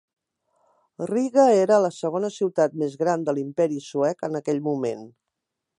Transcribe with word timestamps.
Riga 1.11 1.43
era 1.65 1.77
la 1.83 1.91
segona 1.99 2.33
ciutat 2.39 2.79
més 2.85 2.97
gran 3.03 3.27
de 3.29 3.37
l'Imperi 3.39 3.81
suec 3.91 4.27
en 4.31 4.41
aquell 4.43 4.65
moment. 4.73 5.05